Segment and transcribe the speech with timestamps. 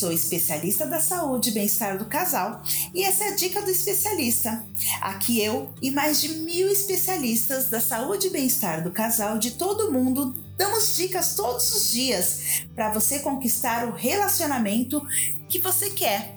[0.00, 2.62] Sou especialista da saúde e bem-estar do casal
[2.94, 4.64] e essa é a dica do especialista.
[4.98, 9.92] Aqui eu e mais de mil especialistas da saúde e bem-estar do casal de todo
[9.92, 15.06] mundo damos dicas todos os dias para você conquistar o relacionamento
[15.46, 16.34] que você quer.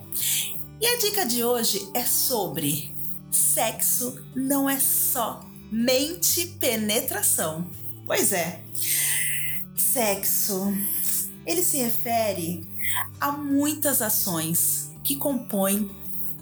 [0.82, 2.94] E a dica de hoje é sobre
[3.32, 5.40] sexo não é só
[5.72, 7.72] mente penetração.
[8.06, 8.60] Pois é.
[9.78, 10.74] Sexo
[11.46, 12.73] ele se refere
[13.20, 15.90] a muitas ações que compõem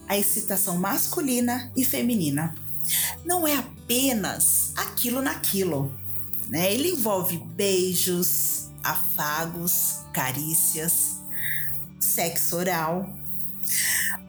[0.08, 2.56] a excitação masculina e feminina.
[3.24, 5.94] Não é apenas aquilo naquilo,
[6.50, 6.74] né?
[6.74, 11.22] Ele envolve beijos, afagos, carícias,
[12.00, 13.10] sexo oral.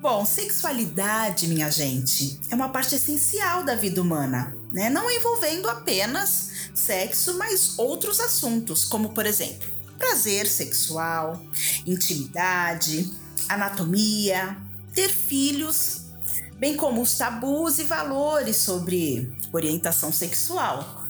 [0.01, 4.89] Bom, sexualidade, minha gente, é uma parte essencial da vida humana, né?
[4.91, 9.72] Não envolvendo apenas sexo, mas outros assuntos, como por exemplo,
[10.03, 11.41] prazer sexual,
[11.87, 13.09] intimidade,
[13.49, 14.57] anatomia,
[14.93, 16.07] ter filhos,
[16.59, 21.07] bem como os tabus e valores sobre orientação sexual.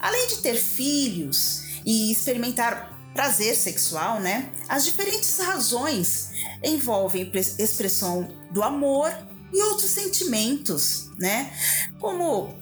[0.00, 4.52] Além de ter filhos e experimentar prazer sexual, né?
[4.68, 6.30] As diferentes razões
[6.62, 9.16] envolvem expressão do amor
[9.52, 11.52] e outros sentimentos, né?
[12.00, 12.52] Como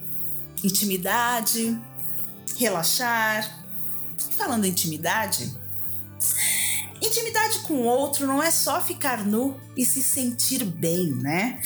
[0.63, 1.81] intimidade,
[2.59, 3.61] relaxar.
[4.37, 5.62] Falando em intimidade,
[7.01, 11.61] Intimidade com o outro não é só ficar nu e se sentir bem, né?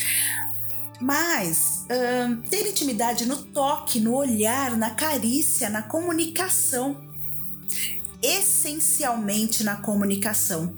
[1.01, 7.05] Mas uh, ter intimidade no toque, no olhar, na carícia, na comunicação.
[8.23, 10.75] Essencialmente na comunicação.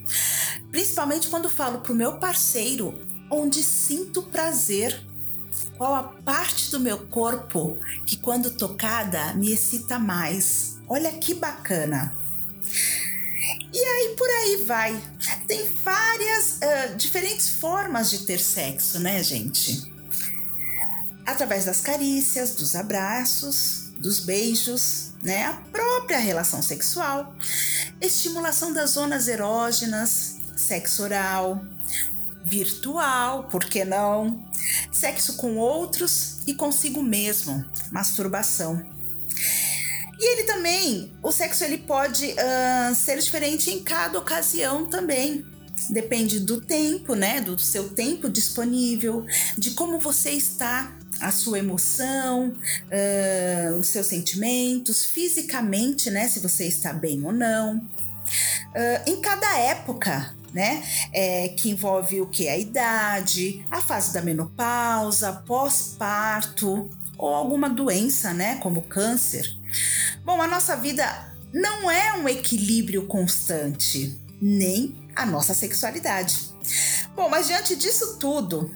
[0.73, 2.99] Principalmente quando falo pro meu parceiro
[3.31, 5.01] onde sinto prazer.
[5.77, 10.79] Qual a parte do meu corpo que, quando tocada, me excita mais?
[10.89, 12.18] Olha que bacana!
[13.99, 15.03] Aí por aí vai.
[15.49, 19.93] Tem várias uh, diferentes formas de ter sexo, né, gente?
[21.27, 25.47] Através das carícias, dos abraços, dos beijos, né?
[25.47, 27.35] A própria relação sexual,
[28.01, 31.61] estimulação das zonas erógenas, sexo oral,
[32.45, 34.49] virtual, por que não?
[34.93, 38.81] Sexo com outros e consigo mesmo, masturbação.
[40.19, 45.45] E ele também, o sexo ele pode uh, ser diferente em cada ocasião também.
[45.91, 47.41] Depende do tempo, né?
[47.41, 49.25] Do seu tempo disponível,
[49.57, 56.29] de como você está, a sua emoção, uh, os seus sentimentos, fisicamente, né?
[56.29, 57.77] Se você está bem ou não.
[57.77, 60.83] Uh, em cada época, né?
[61.13, 62.49] É, que envolve o que?
[62.49, 68.57] A idade, a fase da menopausa, pós-parto ou alguma doença, né?
[68.57, 69.57] Como câncer.
[70.29, 76.39] Bom, a nossa vida não é um equilíbrio constante, nem a nossa sexualidade.
[77.17, 78.71] Bom, mas diante disso tudo,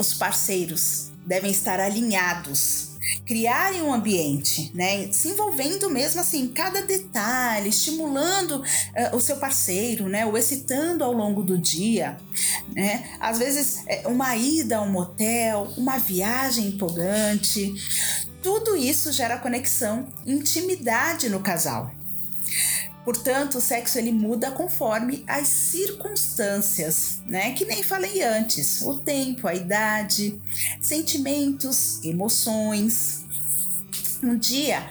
[0.00, 2.92] os parceiros devem estar alinhados,
[3.26, 10.08] criarem um ambiente, né, se envolvendo mesmo assim cada detalhe, estimulando uh, o seu parceiro,
[10.08, 12.16] né, o excitando ao longo do dia,
[12.74, 17.74] né, às vezes é, uma ida a um motel, uma viagem empolgante,
[18.42, 21.90] tudo isso gera conexão intimidade no casal.
[23.04, 27.52] Portanto, o sexo ele muda conforme as circunstâncias, né?
[27.52, 30.38] Que nem falei antes, o tempo, a idade,
[30.80, 33.24] sentimentos, emoções.
[34.22, 34.86] Um dia,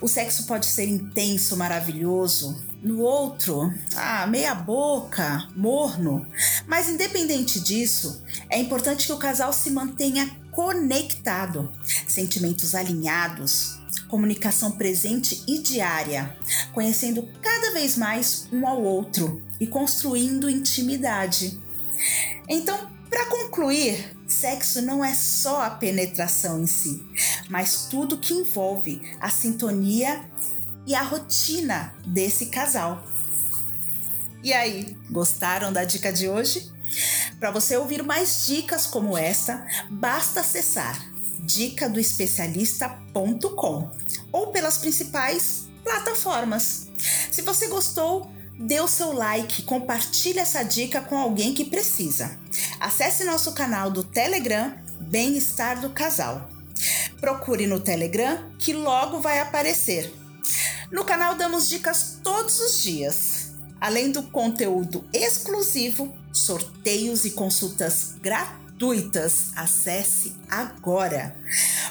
[0.00, 6.26] o sexo pode ser intenso, maravilhoso, no outro, ah, meia boca, morno.
[6.66, 11.72] Mas independente disso, é importante que o casal se mantenha conectado,
[12.12, 13.78] sentimentos alinhados,
[14.08, 16.36] comunicação presente e diária,
[16.72, 21.58] conhecendo cada vez mais um ao outro e construindo intimidade.
[22.48, 27.02] Então, para concluir, sexo não é só a penetração em si,
[27.48, 30.22] mas tudo que envolve a sintonia
[30.86, 33.06] e a rotina desse casal.
[34.42, 36.70] E aí, gostaram da dica de hoje?
[37.38, 41.11] Para você ouvir mais dicas como essa, basta acessar
[41.42, 43.90] dicadoespecialista.com
[44.30, 46.88] ou pelas principais plataformas.
[47.30, 52.38] Se você gostou, dê o seu like, compartilhe essa dica com alguém que precisa.
[52.78, 56.48] Acesse nosso canal do Telegram Bem-Estar do Casal.
[57.20, 60.12] procure no Telegram que logo vai aparecer.
[60.90, 63.52] No canal damos dicas todos os dias.
[63.80, 68.14] Além do conteúdo exclusivo, sorteios e consultas
[68.82, 69.52] gratuitas.
[69.54, 71.34] Acesse agora.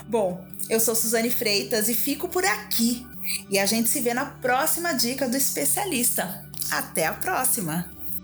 [0.07, 3.07] Bom, eu sou Suzane Freitas e fico por aqui.
[3.49, 6.45] E a gente se vê na próxima dica do especialista.
[6.69, 8.00] Até a próxima!